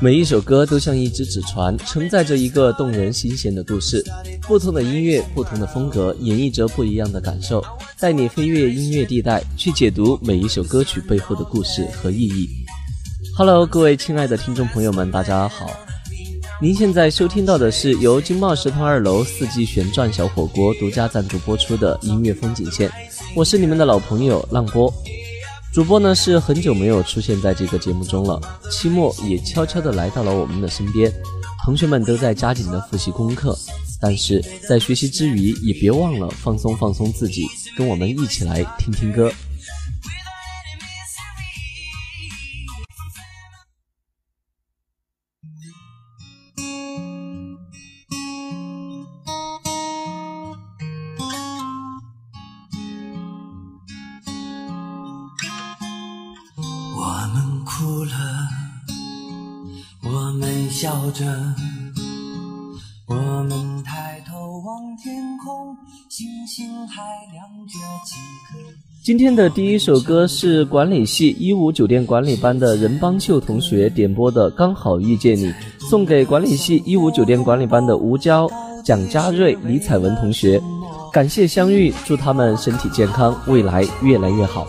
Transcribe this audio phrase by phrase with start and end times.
[0.00, 4.04] 每一首歌都像一只纸船，承载着一个动人心弦的故事。
[4.42, 7.64] 不同的音乐，不同的风格，演绎着不一样的感受，
[8.00, 12.48] 带你飞越音乐地带，去解读每一首歌曲背后的故事和意义。
[13.36, 15.70] Hello，各位亲爱的听众朋友们，大家好。
[16.60, 22.90] 您现在收听到的是由金茂食堂二楼四季旋转小火锅独家赞助播出的音乐风景线，
[23.36, 24.92] 我是你们的老朋友浪波。
[25.72, 28.38] 主播呢是很久没有出现在这个节目中了，
[28.70, 31.10] 期末也悄悄的来到了我们的身边，
[31.64, 33.56] 同学们都在加紧的复习功课，
[33.98, 39.32] 但是在学习之余也别忘了放松放松自己，跟我们一起来听听歌。
[69.04, 75.46] 今天的第一首歌是管理系一五酒店管理班的任邦秀同学点播的《刚好遇见你》，
[75.80, 78.48] 送给管理系一五酒店管理班的吴娇、
[78.84, 80.62] 蒋佳瑞、李彩文同学。
[81.12, 84.68] 感谢相遇，祝他们身体健康，未来越来越好。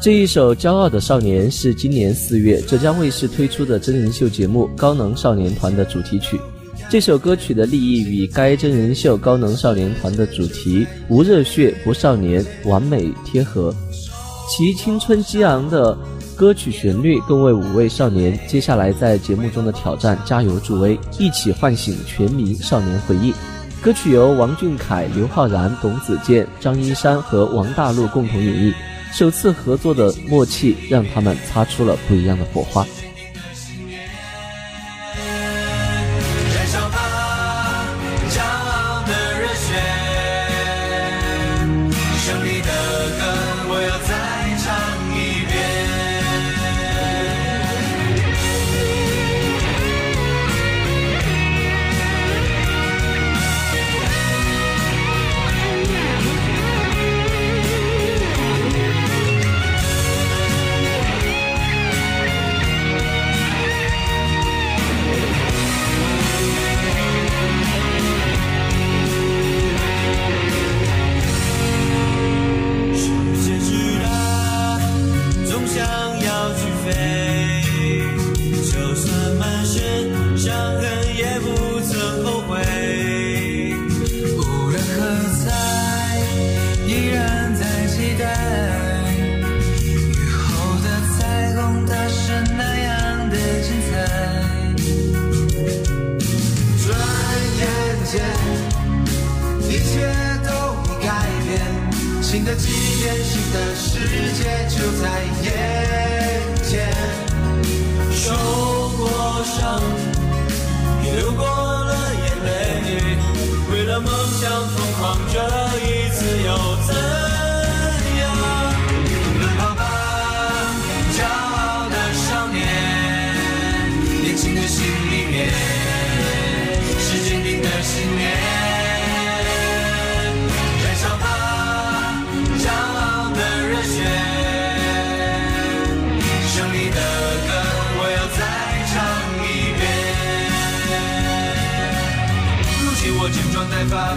[0.00, 6.40] 这一首《骄傲的少年》是今年四月浙江卫视推出的真人秀节目《高能少年团》的主题曲。
[6.88, 13.74] 这首歌曲的立意与该真人秀高能少年团的主题“无热血不少年”完美贴合，
[14.48, 15.98] 其青春激昂的
[16.36, 23.34] 歌曲旋律更为五位少年接下来在节目中的挑战加油助威，一起唤醒全民少年回忆。
[23.82, 28.72] 歌曲由王俊凯、刘昊然、董子健、张一山和王大陆共同演绎，
[29.12, 32.86] 首次合作的默契让他们擦出了不一样的火花。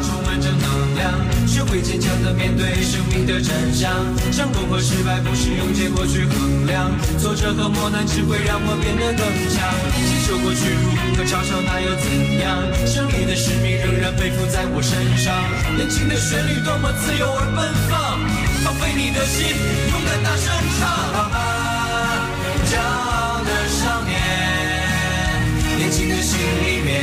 [0.01, 1.11] 充满正能量，
[1.47, 3.89] 学会坚强的面对生命的真相，
[4.31, 9.73] 成功和失败不是用结果去衡量，挫折和磨难只会让我变得更强。
[10.05, 12.05] 经受过屈辱和嘲笑那又怎
[12.39, 12.61] 样？
[12.85, 15.33] 胜利的使命仍然背负在我身上。
[15.75, 18.19] 年轻的旋律多么自由而奔放，
[18.63, 19.49] 放飞你的心，
[19.89, 20.87] 勇敢大声唱。
[22.69, 24.13] 骄傲的少年，
[25.77, 27.01] 年轻的心里面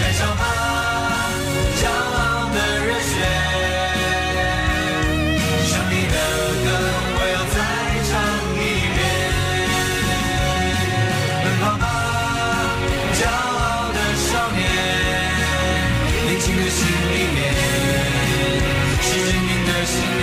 [0.00, 0.44] 燃烧吧，
[1.80, 3.12] 骄傲的热血，
[5.66, 6.16] 胜利的
[6.64, 6.66] 歌
[7.16, 7.56] 我要再
[8.08, 8.10] 唱
[8.56, 8.58] 一
[8.94, 8.98] 遍。
[11.42, 11.82] 奔跑吧，
[13.18, 14.62] 骄傲的少年，
[16.26, 17.36] 年轻的心里面
[19.02, 20.22] 是坚定的信念。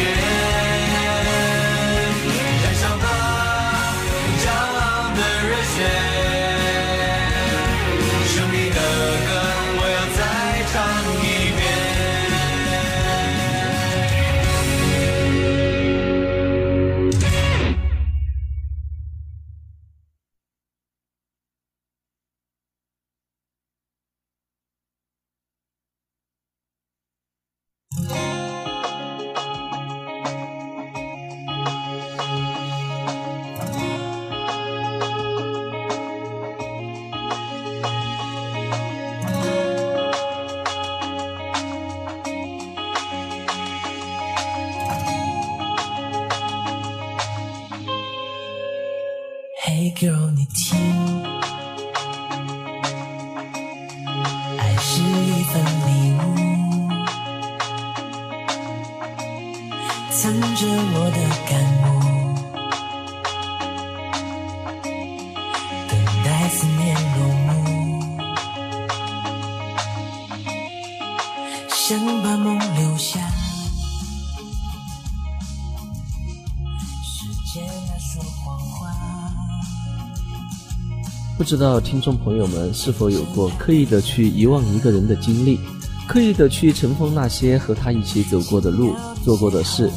[81.37, 85.59] 不知道听众朋友们是否有过刻意的去遗忘一个人的经历，
[86.07, 89.89] 刻意的去尘封那些和他一起走过的路、做过的事，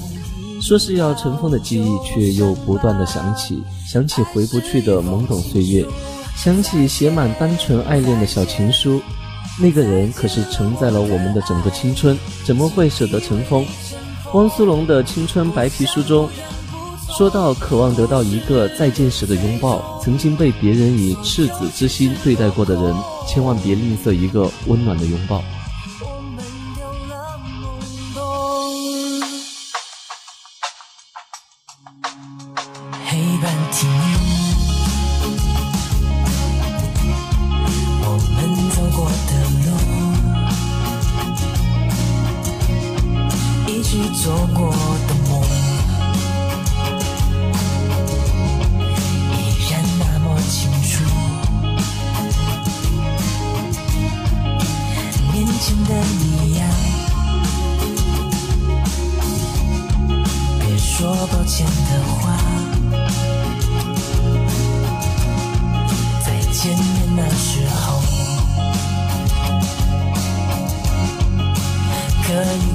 [0.58, 5.84] 说是要尘封的记忆，却又不断的想起，想起回不去的懵懂岁月，
[6.34, 9.02] 想起写满单纯爱恋的小情书，
[9.60, 13.66] 那个人可是承载了我们的整个青春，怎么会舍得尘封？
[14.32, 16.26] 汪苏泷的青春白皮书中。
[17.16, 22.92] 说到渴望得到一个再见时的拥抱，曾经被别人以赤子之心对待过的人，
[23.24, 25.40] 千万别吝啬一个温暖的拥抱。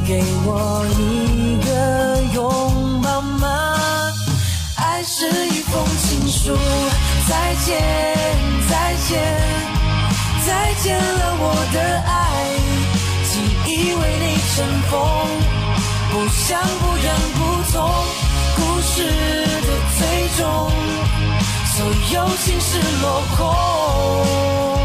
[0.10, 1.70] 给我一个
[2.34, 4.12] 拥抱吗？
[4.76, 6.58] 爱是一封情书，
[7.28, 7.80] 再见，
[8.68, 9.22] 再见，
[10.48, 11.38] 再见了。
[11.40, 12.18] 我的爱，
[13.24, 13.38] 记
[13.68, 14.26] 忆为你
[14.56, 14.98] 尘封，
[16.10, 17.06] 不想、不愿、
[17.38, 17.78] 不从。
[18.58, 19.04] 故事
[19.62, 20.00] 的最
[20.40, 20.44] 终，
[21.76, 21.86] 所
[22.16, 23.06] 有心事落
[23.38, 24.79] 空。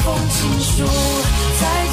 [0.00, 1.89] 一封情书。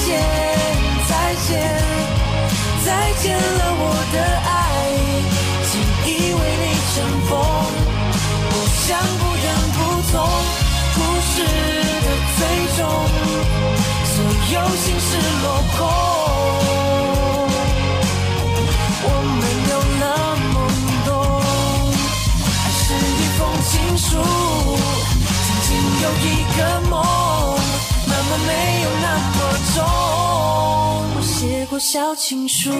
[31.79, 32.71] 小情书，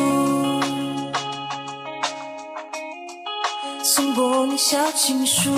[3.84, 5.51] 送过你小情书，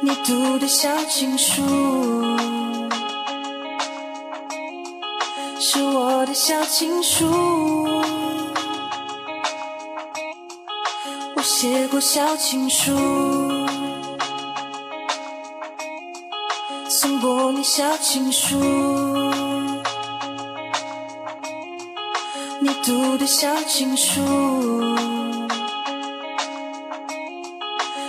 [0.00, 1.62] 你读的小情书，
[5.60, 7.26] 是我的小情书，
[11.36, 12.92] 我写过小情书，
[16.88, 19.23] 送过你小情书。
[22.64, 24.22] 你读的小情书，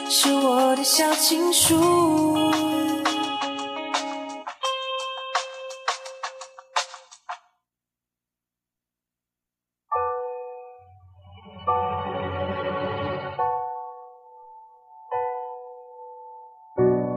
[0.10, 1.76] 是我的小情书。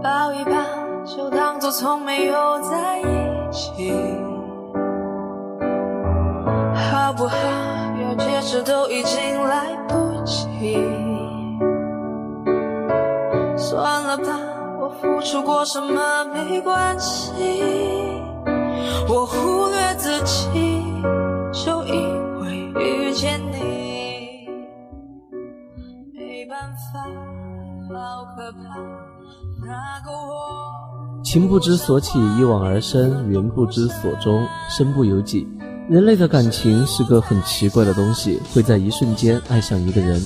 [0.02, 4.27] 抱一抱，就当作从没有在一起。
[15.18, 17.32] 付出过什么没关系，
[19.08, 20.80] 我忽略自己，
[21.52, 24.46] 就因为遇见你。
[26.14, 27.02] 没办法，
[27.92, 28.78] 好可怕，
[29.60, 31.20] 那个我。
[31.24, 35.48] 情不知所起，一往而深；缘不知所终，身不由己。
[35.88, 40.24] 人类的感情是个很奇怪的东西，会在一瞬间爱上一个人，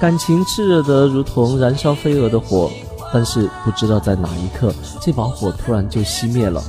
[0.00, 2.68] 感情炽热的如同燃烧飞蛾的火，
[3.12, 6.62] 但是不知道在哪一刻，这把火突然就熄灭了。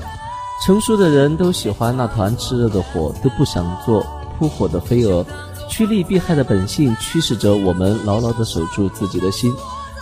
[0.66, 4.06] 成熟的人都喜欢那团炽热的火，都不想做
[4.38, 5.26] 扑火的飞蛾。
[5.70, 9.52] 趋利避害的本性驱使着我们牢牢地守住自己的心，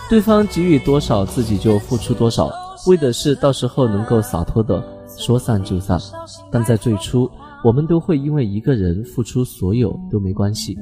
[0.08, 2.50] 对方给予多少，自己就付出多少，
[2.86, 4.82] 为的是到时候能够洒脱的
[5.16, 5.98] 说散就散。
[6.50, 7.30] 但在最初。
[7.64, 10.76] 我们都会因为一个人付出所有都没关系，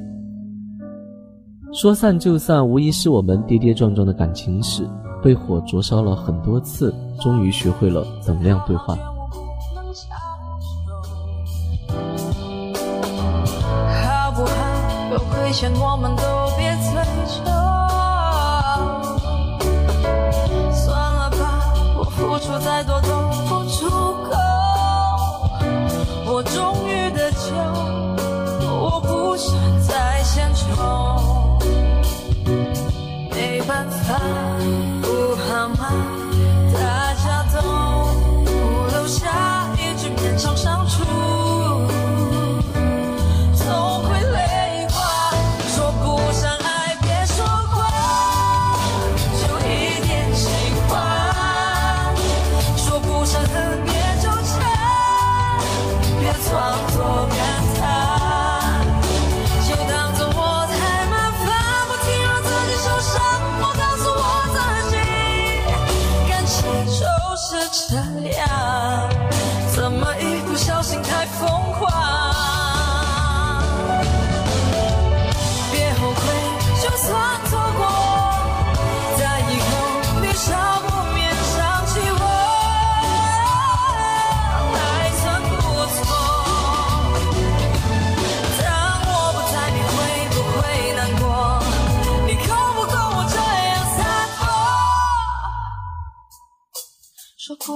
[1.75, 4.88] 说散就散，无疑是我们跌跌撞撞的感情史。
[5.22, 8.96] 被火灼烧了很多次，终于学会了等量兑换。
[14.02, 14.56] 好不好？
[15.12, 16.22] 有亏欠我们都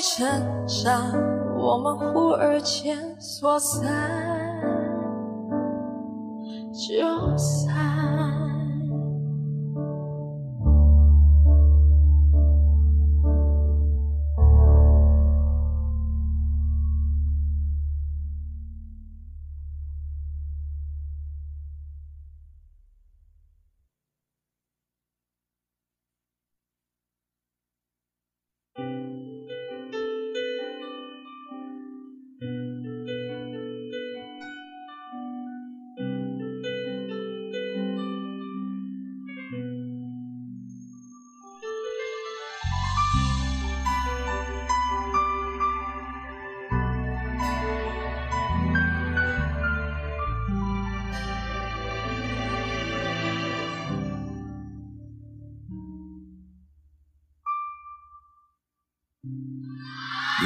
[0.00, 1.12] 成长，
[1.56, 3.82] 我们忽而间说散
[6.72, 8.27] 就散。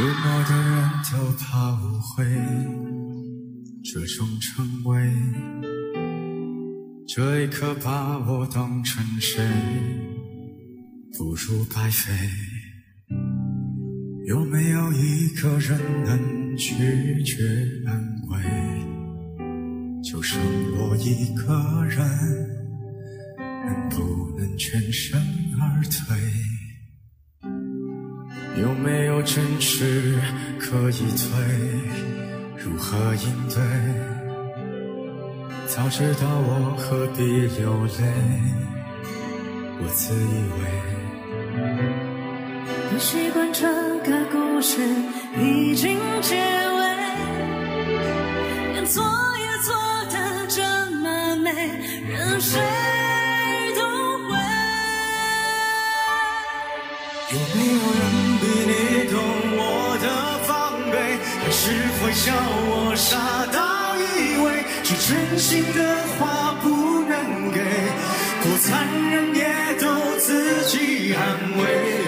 [0.03, 2.25] 幽默的人都怕误会，
[3.85, 5.09] 这种称谓，
[7.07, 9.41] 这一刻把我当成谁，
[11.17, 12.13] 不如白费。
[14.27, 17.45] 有没有一个人能拒绝
[17.87, 18.43] 安慰？
[20.03, 20.43] 就剩
[20.79, 22.05] 我一个人，
[23.39, 25.17] 能不能全身
[25.61, 26.19] 而退？
[28.61, 30.19] 有没有真实
[30.59, 31.33] 可以退？
[32.57, 33.57] 如何应对？
[35.67, 37.23] 早知道我何必
[37.59, 38.01] 流泪？
[39.81, 40.17] 我自以
[40.61, 40.63] 为
[42.93, 43.67] 你习惯这
[44.01, 44.81] 个故事
[45.41, 46.37] 已经结
[62.15, 63.17] 叫我傻
[63.51, 65.81] 到以为这真心的
[66.19, 67.59] 话不能给，
[68.43, 71.21] 多残忍也都自己安
[71.59, 72.02] 慰。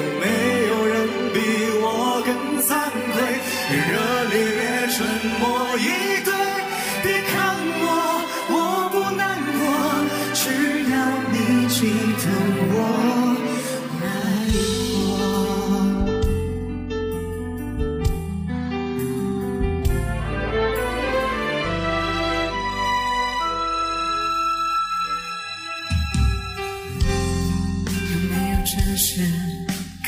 [28.65, 29.21] 真实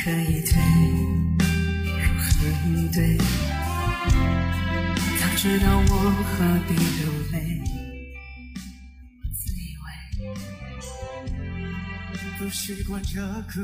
[0.02, 0.56] 可以对？
[2.00, 2.24] 如何
[2.66, 3.18] 应对？
[5.18, 7.36] 早知道我何必流泪？
[9.20, 9.92] 我自以为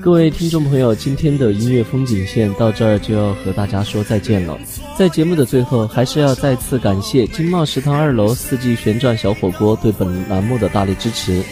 [0.02, 4.59] 各位听众朋友，今天的音乐风景线到这儿就要和大家说再见了。
[4.98, 11.42] 在节目的最后，还是要再次感谢金茂食堂二楼四季旋转小火锅对本栏目的大力支持。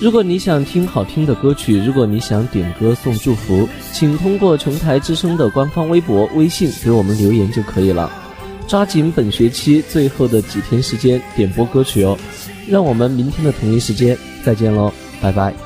[0.00, 8.10] 如果你想听好听的歌曲，如果你想点歌送祝福，请通过琼台之声的官方微博、微信给我们留言就可以了。
[8.66, 12.18] 抓紧本学期最后的几天时间点播歌曲哦！
[12.66, 15.63] 让我们明天的同一时间再见喽，拜拜。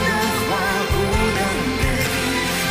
[0.00, 0.06] 的
[0.46, 0.50] 话
[0.90, 0.94] 不
[1.36, 1.40] 能
[1.78, 1.82] 给，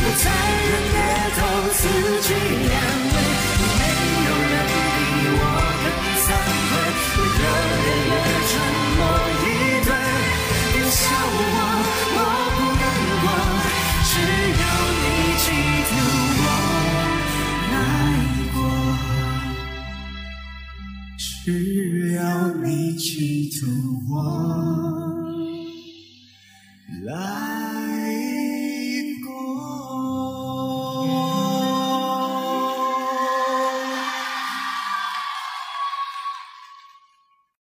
[0.04, 0.24] 我残
[0.68, 0.98] 忍的
[1.38, 1.40] 走，
[1.74, 1.82] 自
[2.22, 2.28] 己
[2.70, 3.07] 两。